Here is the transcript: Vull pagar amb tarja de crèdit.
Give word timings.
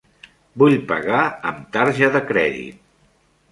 Vull 0.63 0.73
pagar 0.91 1.19
amb 1.51 1.61
tarja 1.77 2.11
de 2.19 2.25
crèdit. 2.33 2.83